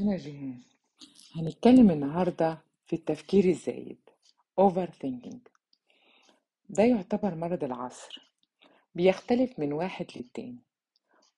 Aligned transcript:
أنا 0.00 0.16
جيهان 0.16 0.60
هنتكلم 1.36 1.90
النهاردة 1.90 2.58
في 2.86 2.96
التفكير 2.96 3.44
الزايد 3.44 3.98
overthinking. 4.60 5.38
ده 6.68 6.82
يعتبر 6.84 7.34
مرض 7.34 7.64
العصر 7.64 8.30
بيختلف 8.94 9.58
من 9.58 9.72
واحد 9.72 10.06
للتاني. 10.16 10.62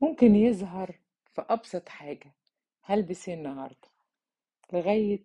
ممكن 0.00 0.34
يظهر 0.34 0.98
في 1.34 1.44
أبسط 1.48 1.88
حاجة 1.88 2.34
هلبس 2.82 3.28
إيه 3.28 3.34
النهاردة؟ 3.34 3.88
لغاية 4.72 5.24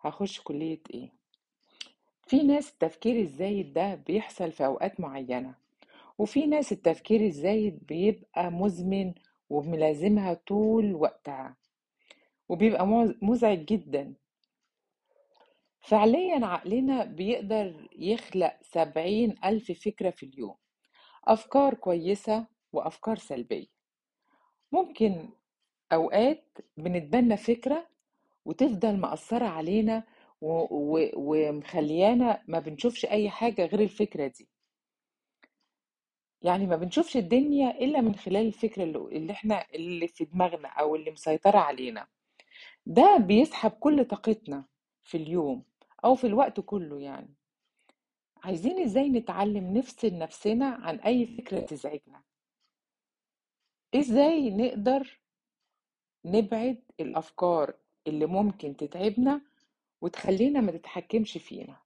هخش 0.00 0.40
كلية 0.40 0.80
إيه؟ 0.94 1.12
في 2.26 2.42
ناس 2.42 2.70
التفكير 2.70 3.20
الزايد 3.20 3.72
ده 3.72 3.94
بيحصل 3.94 4.52
في 4.52 4.66
أوقات 4.66 5.00
معينة 5.00 5.54
وفي 6.18 6.46
ناس 6.46 6.72
التفكير 6.72 7.20
الزايد 7.26 7.86
بيبقى 7.86 8.50
مزمن 8.50 9.14
وملازمها 9.50 10.34
طول 10.34 10.94
وقتها. 10.94 11.56
وبيبقى 12.50 12.86
مز- 12.86 13.14
مزعج 13.22 13.64
جدا. 13.64 14.14
فعليا 15.80 16.46
عقلنا 16.46 17.04
بيقدر 17.04 17.88
يخلق 17.96 18.56
سبعين 18.62 19.34
ألف 19.44 19.72
فكرة 19.84 20.10
في 20.10 20.26
اليوم 20.26 20.54
أفكار 21.24 21.74
كويسة 21.74 22.46
وأفكار 22.72 23.16
سلبية. 23.16 23.66
ممكن 24.72 25.28
أوقات 25.92 26.58
بنتبنى 26.76 27.36
فكرة 27.36 27.86
وتفضل 28.44 28.96
مأثرة 28.96 29.46
علينا 29.46 30.04
ومخليانا 30.40 32.42
ما 32.48 32.58
بنشوفش 32.58 33.04
أي 33.06 33.30
حاجة 33.30 33.66
غير 33.66 33.80
الفكرة 33.80 34.26
دي. 34.26 34.48
يعني 36.42 36.66
ما 36.66 36.76
بنشوفش 36.76 37.16
الدنيا 37.16 37.70
إلا 37.70 38.00
من 38.00 38.14
خلال 38.14 38.46
الفكرة 38.46 38.82
اللي 38.84 38.98
اللي 38.98 39.32
إحنا 39.32 39.66
اللي 39.74 40.08
في 40.08 40.24
دماغنا 40.24 40.68
أو 40.68 40.96
اللي 40.96 41.10
مسيطرة 41.10 41.58
علينا. 41.58 42.06
ده 42.90 43.16
بيسحب 43.16 43.70
كل 43.70 44.04
طاقتنا 44.04 44.64
في 45.04 45.16
اليوم 45.16 45.62
أو 46.04 46.14
في 46.14 46.26
الوقت 46.26 46.60
كله 46.60 47.00
يعني. 47.00 47.34
عايزين 48.44 48.82
إزاي 48.82 49.08
نتعلم 49.08 49.78
نفصل 49.78 50.18
نفسنا 50.18 50.66
عن 50.66 50.96
أي 51.00 51.26
فكرة 51.26 51.60
تزعجنا؟ 51.60 52.22
إزاي 53.94 54.50
نقدر 54.50 55.20
نبعد 56.24 56.82
الأفكار 57.00 57.74
اللي 58.06 58.26
ممكن 58.26 58.76
تتعبنا 58.76 59.40
وتخلينا 60.00 60.60
ما 60.60 60.72
تتحكمش 60.72 61.38
فينا؟ 61.38 61.76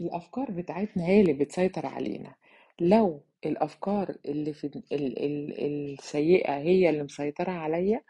الأفكار 0.00 0.50
بتاعتنا 0.50 1.06
هي 1.06 1.20
اللي 1.20 1.32
بتسيطر 1.32 1.86
علينا. 1.86 2.34
لو 2.80 3.20
الأفكار 3.46 4.16
اللي 4.26 4.52
في 4.52 4.64
ال 4.66 4.84
ال 4.92 5.60
السيئة 5.92 6.56
هي 6.58 6.90
اللي 6.90 7.02
مسيطرة 7.02 7.50
عليا 7.52 8.00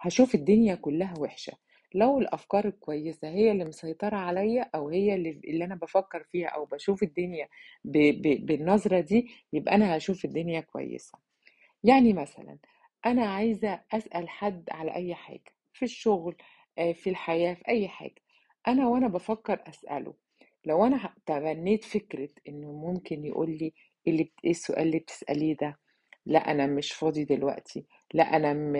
هشوف 0.00 0.34
الدنيا 0.34 0.74
كلها 0.74 1.14
وحشة. 1.18 1.52
لو 1.94 2.18
الأفكار 2.18 2.64
الكويسة 2.68 3.28
هي 3.28 3.50
اللي 3.52 3.64
مسيطرة 3.64 4.16
عليا 4.16 4.70
أو 4.74 4.88
هي 4.88 5.14
اللي, 5.14 5.30
اللي 5.44 5.64
أنا 5.64 5.74
بفكر 5.74 6.22
فيها 6.32 6.48
أو 6.48 6.64
بشوف 6.64 7.02
الدنيا 7.02 7.48
ب 7.84 7.98
ب 8.22 8.46
بالنظرة 8.46 9.00
دي 9.00 9.28
يبقى 9.52 9.74
أنا 9.74 9.96
هشوف 9.96 10.24
الدنيا 10.24 10.60
كويسة. 10.60 11.18
يعني 11.84 12.12
مثلا 12.12 12.58
أنا 13.06 13.26
عايزة 13.26 13.80
أسأل 13.92 14.28
حد 14.28 14.68
على 14.70 14.94
أي 14.94 15.14
حاجة 15.14 15.54
في 15.72 15.84
الشغل 15.84 16.36
آه، 16.78 16.92
في 16.92 17.10
الحياة 17.10 17.54
في 17.54 17.68
أي 17.68 17.88
حاجة. 17.88 18.22
أنا 18.68 18.88
وأنا 18.88 19.08
بفكر 19.08 19.62
أسأله. 19.68 20.14
لو 20.64 20.84
أنا 20.86 21.06
ه- 21.06 21.14
تبنيت 21.26 21.84
فكرة 21.84 22.28
إنه 22.48 22.72
ممكن 22.72 23.24
يقول 23.24 23.50
لي 23.58 23.72
اللي 24.08 24.22
بت- 24.24 24.44
إيه 24.44 24.50
السؤال 24.50 24.82
اللي 24.86 24.98
بتسأليه 24.98 25.56
ده؟ 25.56 25.78
لا 26.26 26.38
أنا 26.50 26.66
مش 26.66 26.92
فاضي 26.92 27.24
دلوقتي. 27.24 27.86
لا 28.14 28.22
أنا 28.36 28.52
م... 28.52 28.76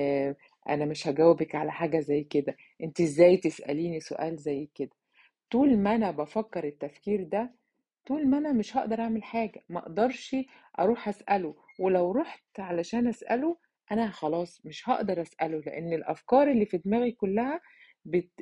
أنا 0.69 0.85
مش 0.85 1.09
هجاوبك 1.09 1.55
على 1.55 1.73
حاجة 1.73 2.01
زي 2.01 2.25
كده. 2.25 2.57
أنت 2.83 3.01
إزاي 3.01 3.37
تسأليني 3.37 4.01
سؤال 4.01 4.37
زي 4.37 4.69
كده؟ 4.75 4.91
طول 5.51 5.79
ما 5.79 5.95
أنا 5.95 6.11
بفكر 6.11 6.65
التفكير 6.65 7.23
ده 7.25 7.55
طول 8.07 8.27
ما 8.29 8.39
أنا 8.39 8.53
مش 8.53 8.77
هقدر 8.77 9.01
أعمل 9.01 9.23
حاجة. 9.25 9.63
ما 9.69 9.79
أقدرش 9.81 10.37
أروح 10.79 11.09
أسأله. 11.09 11.55
ولو 11.79 12.13
رحت 12.13 12.61
علشان 12.61 13.09
أسأله 13.09 13.57
أنا 13.93 14.11
خلاص 14.11 14.61
مش 14.67 14.89
هقدر 14.89 15.23
أسأله 15.23 15.59
لأن 15.61 15.93
الأفكار 15.93 16.51
اللي 16.51 16.67
في 16.67 16.79
دماغي 16.79 17.13
كلها 17.13 17.61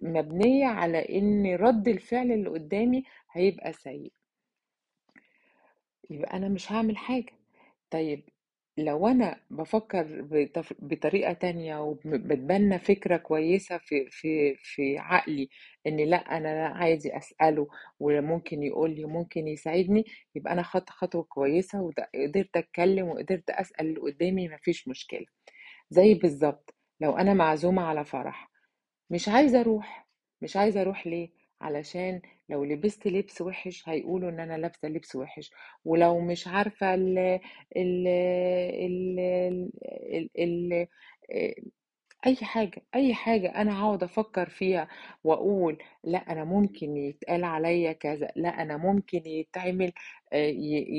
مبنية 0.03 0.67
على 0.67 1.19
إن 1.19 1.55
رد 1.57 1.89
الفعل 1.89 2.33
اللي 2.33 2.51
قدامي 2.51 3.05
هيبقى 3.33 3.73
سيء. 3.73 4.13
يبقى 6.11 6.37
أنا 6.37 6.49
مش 6.49 6.73
هعمل 6.73 6.97
حاجة. 6.97 7.33
طيب 7.91 8.23
لو 8.79 9.09
أنا 9.09 9.41
بفكر 9.51 10.23
بتف- 10.23 10.75
بطريقة 10.79 11.33
تانية 11.33 11.77
وبتبنى 11.83 12.79
فكرة 12.79 13.17
كويسة 13.17 13.79
في 13.79 14.07
في 14.11 14.55
في 14.57 14.99
عقلي 14.99 15.49
إن 15.87 15.97
لأ 16.01 16.37
أنا 16.37 16.67
عايزي 16.69 17.11
أسأله 17.17 17.69
وممكن 18.01 18.63
يقول 18.63 18.91
لي 18.91 19.05
وممكن 19.05 19.49
يساعدني 19.49 20.05
يبقى 20.35 20.53
أنا 20.53 20.63
خدت 20.63 20.91
خطوة 20.91 21.23
كويسة 21.23 21.81
وقدرت 21.83 22.57
أتكلم 22.57 23.09
وقدرت 23.09 23.51
أسأل 23.51 23.87
اللي 23.89 24.01
قدامي 24.01 24.49
مفيش 24.49 24.89
مشكلة. 24.89 25.27
زي 25.91 26.15
بالظبط 26.15 26.75
لو 27.01 27.17
أنا 27.19 27.35
معزومة 27.35 27.83
على 27.83 28.05
فرح 28.05 28.51
مش 29.11 29.29
عايزة 29.29 29.61
أروح. 29.61 30.09
مش 30.43 30.57
عايزة 30.57 30.81
أروح 30.81 31.07
ليه؟ 31.07 31.31
علشان 31.61 32.21
لو 32.49 32.65
لبست 32.65 33.07
لبس 33.07 33.41
وحش 33.41 33.89
هيقولوا 33.89 34.31
إن 34.31 34.41
أنا 34.41 34.59
لابسة 34.59 34.89
لبس 34.89 35.17
وحش 35.17 35.51
ولو 35.85 36.21
مش 36.21 36.49
عارفة 36.49 36.95
ال 36.95 37.19
ال 37.77 38.09
ال 40.15 40.29
ال 40.39 40.87
أي 42.27 42.37
حاجة 42.37 42.83
أي 42.95 43.15
حاجة 43.15 43.49
أنا 43.49 43.81
هقعد 43.83 44.03
أفكر 44.03 44.49
فيها 44.49 44.89
وأقول 45.25 45.79
لأ 46.05 46.19
أنا 46.33 46.45
ممكن 46.45 46.97
يتقال 46.97 47.45
عليا 47.45 47.93
كذا 47.93 48.29
لأ 48.37 48.63
أنا 48.63 48.77
ممكن 48.77 49.23
يتعمل 49.27 49.93
آه، 50.33 50.53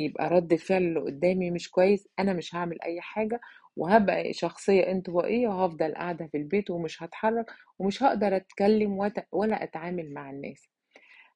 يبقى 0.06 0.30
رد 0.30 0.54
الفعل 0.54 0.84
اللي 0.84 1.00
قدامي 1.00 1.52
مش 1.52 1.70
كويس 1.72 2.08
أنا 2.20 2.34
مش 2.34 2.56
هعمل 2.56 2.82
أي 2.82 3.02
حاجة 3.02 3.40
وهبقى 3.80 4.34
شخصية 4.34 4.92
انطوائية 4.92 5.48
وهفضل 5.48 5.94
قاعدة 5.96 6.28
في 6.28 6.38
البيت 6.38 6.70
ومش 6.72 7.04
هتحرك 7.04 7.46
ومش 7.80 8.04
هقدر 8.04 8.36
أتكلم 8.36 8.98
وت- 9.00 9.26
ولا 9.32 9.64
أتعامل 9.64 10.14
مع 10.14 10.30
الناس. 10.30 10.70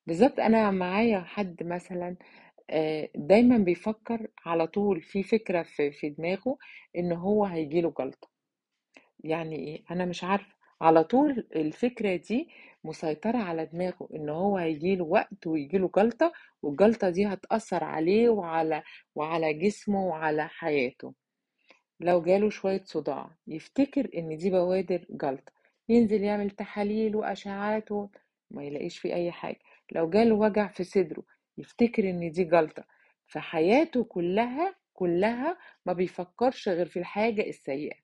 بالظبط 0.07 0.39
أنا 0.39 0.71
معايا 0.71 1.19
حد 1.21 1.63
مثلا 1.63 2.15
آه، 2.69 3.09
دايما 3.15 3.57
بيفكر 3.57 4.27
على 4.45 4.67
طول 4.67 5.01
في 5.01 5.23
فكرة 5.23 5.63
في 5.63 6.09
دماغه 6.19 6.57
إن 6.97 7.11
هو 7.13 7.45
هيجيله 7.45 7.93
جلطة 7.99 8.29
يعني 9.23 9.55
إيه؟ 9.55 9.83
أنا 9.91 10.05
مش 10.05 10.23
عارفة. 10.23 10.53
على 10.81 11.03
طول 11.03 11.47
الفكرة 11.55 12.15
دي 12.15 12.49
مسيطرة 12.83 13.37
على 13.37 13.65
دماغه 13.65 14.09
إن 14.15 14.29
هو 14.29 14.57
هيجيله 14.57 15.03
وقت 15.05 15.47
ويجيله 15.47 15.91
جلطه 15.95 16.33
والجلطه 16.61 17.09
دي 17.09 17.25
هتأثر 17.27 17.83
عليه 17.83 18.29
وعلى 18.29 18.83
وعلى 19.15 19.53
جسمه 19.53 20.05
وعلى 20.07 20.47
حياته. 20.49 21.13
لو 22.03 22.21
جاله 22.21 22.49
شوية 22.49 22.81
صداع 22.85 23.29
يفتكر 23.47 24.09
إن 24.17 24.37
دي 24.37 24.49
بوادر 24.49 25.05
جلطة 25.09 25.51
ينزل 25.89 26.23
يعمل 26.23 26.49
تحاليل 26.51 27.15
وأشعات 27.15 27.91
و... 27.91 28.07
ما 28.51 28.63
يلاقيش 28.63 28.97
فيه 28.99 29.13
أي 29.13 29.31
حاجة. 29.31 29.59
لو 29.91 30.09
جاله 30.09 30.35
وجع 30.35 30.67
في 30.67 30.83
صدره 30.83 31.23
يفتكر 31.57 32.09
إن 32.09 32.31
دي 32.31 32.43
جلطة. 32.43 32.83
فحياته 33.27 34.03
كلها 34.03 34.75
كلها 34.93 35.57
ما 35.85 35.93
بيفكرش 35.93 36.69
غير 36.69 36.85
في 36.85 36.99
الحاجة 36.99 37.41
السيئة. 37.49 37.95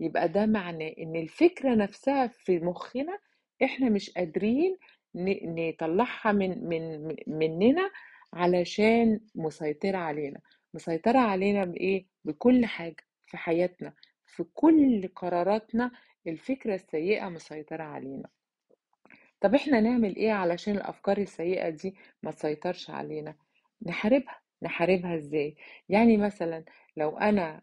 يبقى 0.00 0.28
ده 0.28 0.46
معناه 0.46 0.94
إن 0.98 1.16
الفكرة 1.16 1.74
نفسها 1.74 2.26
في 2.26 2.58
مخنا 2.58 3.18
إحنا 3.64 3.88
مش 3.88 4.10
قادرين 4.10 4.76
نطلعها 5.14 6.32
من 6.32 6.68
من 6.68 7.14
مننا 7.26 7.90
علشان 8.32 9.20
مسيطرة 9.34 9.96
علينا. 9.98 10.40
مسيطرة 10.74 11.18
علينا 11.18 11.64
بإيه؟ 11.64 12.06
بكل 12.24 12.66
حاجة. 12.66 13.07
في 13.28 13.36
حياتنا 13.36 13.92
في 14.26 14.44
كل 14.54 15.08
قراراتنا 15.16 15.90
الفكرة 16.26 16.74
السيئة 16.74 17.28
مسيطرة 17.28 17.82
علينا. 17.82 18.28
طب 19.40 19.54
إحنا 19.54 19.80
نعمل 19.80 20.16
إيه 20.16 20.32
علشان 20.32 20.76
الأفكار 20.76 21.18
السيئة 21.18 21.68
دي 21.68 21.94
ما 22.22 22.30
تسيطرش 22.30 22.90
علينا؟ 22.90 23.34
نحاربها؟ 23.86 24.38
نحاربها 24.62 25.14
إزاي؟ 25.16 25.56
يعني 25.88 26.16
مثلا 26.16 26.64
لو 26.96 27.18
أنا 27.18 27.62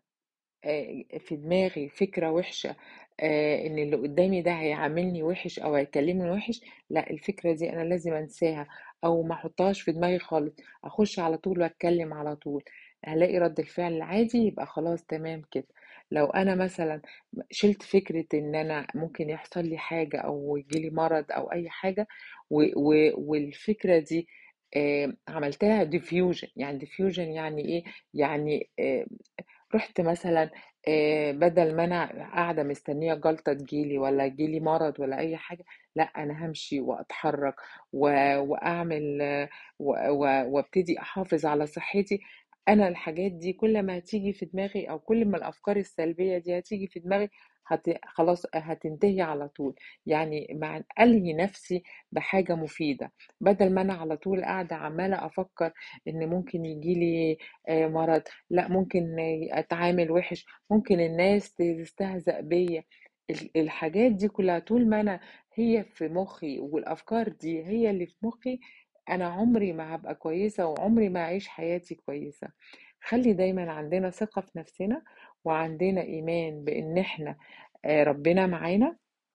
في 1.19 1.35
دماغي 1.35 1.89
فكرة 1.89 2.31
وحشة 2.31 2.75
إن 3.23 3.79
اللي 3.79 3.95
قدامي 3.95 4.41
ده 4.41 4.51
هيعاملني 4.51 5.23
وحش 5.23 5.59
أو 5.59 5.75
هيكلمني 5.75 6.31
وحش 6.31 6.61
لا 6.89 7.09
الفكرة 7.09 7.53
دي 7.53 7.69
أنا 7.73 7.83
لازم 7.83 8.13
أنساها 8.13 8.67
أو 9.03 9.23
ما 9.23 9.33
أحطهاش 9.33 9.81
في 9.81 9.91
دماغي 9.91 10.19
خالص 10.19 10.53
أخش 10.83 11.19
على 11.19 11.37
طول 11.37 11.61
وأتكلم 11.61 12.13
على 12.13 12.35
طول. 12.35 12.63
هلاقي 13.05 13.37
رد 13.39 13.59
الفعل 13.59 13.93
العادي 13.93 14.37
يبقى 14.37 14.65
خلاص 14.65 15.03
تمام 15.05 15.41
كده. 15.51 15.67
لو 16.11 16.25
أنا 16.25 16.55
مثلا 16.55 17.01
شلت 17.51 17.83
فكرة 17.83 18.25
إن 18.33 18.55
أنا 18.55 18.87
ممكن 18.95 19.29
يحصل 19.29 19.65
لي 19.65 19.77
حاجة 19.77 20.17
أو 20.21 20.57
يجيلي 20.57 20.89
مرض 20.89 21.25
أو 21.31 21.51
أي 21.51 21.69
حاجة 21.69 22.07
و 22.49 22.63
و 22.75 23.11
والفكرة 23.17 23.99
دي 23.99 24.27
عملت 25.27 25.63
لها 25.63 25.83
defusion 25.83 26.47
يعني 26.55 26.77
defusion 26.77 27.23
يعني 27.31 27.61
إيه؟ 27.65 27.83
يعني 28.13 28.69
رُحت 29.75 30.01
مثلًا 30.01 30.49
بدل 31.31 31.75
ما 31.75 31.83
أنا 31.83 32.05
قاعدة 32.33 32.63
مستنية 32.63 33.13
جلطة 33.13 33.53
تيجي 33.53 33.85
لي 33.85 33.97
والّا 33.97 34.23
ييجي 34.23 34.47
لي 34.47 34.59
مرض 34.59 34.99
والّا 34.99 35.17
أي 35.19 35.37
حاجة، 35.37 35.63
لأ 35.95 36.03
أنا 36.03 36.43
هامشي 36.45 36.79
وأتحرّك 36.79 37.55
و 37.93 38.07
وأعمل 38.39 39.21
آه، 39.21 39.49
و 39.79 39.91
و 40.09 40.19
وأبتدي 40.55 40.99
أحافظ 41.01 41.45
على 41.45 41.65
صحّتي، 41.67 42.19
أنا 42.69 42.87
الحاجات 42.87 43.31
دي 43.31 43.53
كل 43.53 43.83
ما 43.83 43.97
هتيجي 43.97 44.33
في 44.33 44.45
دماغي 44.45 44.89
أو 44.89 44.99
كل 44.99 45.25
ما 45.25 45.37
الأفكار 45.37 45.77
السلبية 45.77 46.37
دي 46.37 46.59
هتيجي 46.59 46.87
في 46.87 46.99
دماغي 46.99 47.29
هت 47.67 47.81
خلاص 48.05 48.43
هتنتهي 48.55 49.21
على 49.21 49.47
طول، 49.49 49.75
يعني 50.05 50.47
مع 50.61 50.81
ألهي 50.99 51.33
نَفْسي 51.33 51.83
بحاجة 52.11 52.55
مفيدة، 52.55 53.11
بدل 53.41 53.73
ما 53.73 53.81
أنا 53.81 53.93
على 53.93 54.17
طول 54.17 54.41
قاعدة 54.43 54.75
عمّالة 54.75 55.25
أفكّر 55.25 55.71
إن 56.07 56.29
ممكن 56.29 56.65
ييجي 56.65 56.93
لي 56.93 57.37
آآ 57.69 57.87
مرض، 57.87 58.21
لأ 58.49 58.67
ممكن 58.67 59.15
أتعامل 59.51 60.11
وِحِش، 60.11 60.45
ممكن 60.71 60.99
الناس 60.99 61.53
تستهزأ 61.55 62.39
بيّا، 62.41 62.83
ال 63.29 63.49
الحاجات 63.57 64.11
دي 64.11 64.27
كلّها 64.27 64.59
طول 64.59 64.89
ما 64.89 65.01
أنا 65.01 65.19
هي 65.55 65.83
في 65.93 66.07
مُخّي 66.07 66.59
والأفكار 66.59 67.29
دي 67.29 67.63
هي 67.65 67.89
اللي 67.89 68.05
في 68.05 68.15
مُخّي، 68.21 68.59
أنا 69.09 69.25
عمري 69.25 69.73
ما 69.73 69.93
هابقى 69.93 70.15
كويسة 70.15 70.65
وعمري 70.67 71.09
ما 71.09 71.19
هاعيش 71.19 71.47
حياتي 71.47 71.95
كويسة. 71.95 72.47
خلّي 73.01 73.33
دايمًا 73.33 73.71
عندنا 73.71 74.09
ثقة 74.09 74.41
في 74.41 74.59
نَفْسنا 74.59 75.03
وعندنا 75.45 76.01
إيمان 76.01 76.63
بإن 76.63 76.97
إحنا 76.97 77.37
آآ 77.85 78.03
ربنا 78.03 78.47
معانا 78.47 78.97